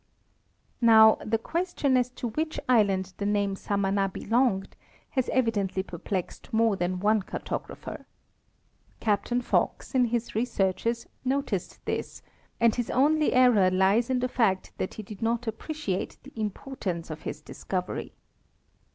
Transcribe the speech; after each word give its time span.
Now 0.81 1.19
the 1.23 1.37
question 1.37 1.95
as 1.95 2.09
to 2.17 2.29
which 2.29 2.59
island 2.67 3.13
the 3.17 3.25
name 3.27 3.55
Samana 3.55 4.09
belonged 4.09 4.75
has 5.11 5.29
evidently 5.29 5.83
perplexed 5.83 6.51
more 6.51 6.75
than 6.75 6.99
one 6.99 7.21
cartographer. 7.21 8.05
Captain 8.99 9.41
Fox, 9.41 9.93
in 9.93 10.05
his 10.05 10.33
researches, 10.33 11.05
noticed 11.23 11.85
this, 11.85 12.23
and 12.59 12.73
his 12.73 12.89
only 12.89 13.31
error 13.33 13.69
lies 13.69 14.09
in 14.09 14.17
the 14.21 14.27
fact 14.27 14.71
that 14.79 14.95
he 14.95 15.03
did 15.03 15.21
not 15.21 15.45
appreciate 15.45 16.17
the 16.23 16.33
importance 16.35 17.11
of 17.11 17.21
his 17.21 17.39
discoy 17.43 17.87
ery. 17.89 18.13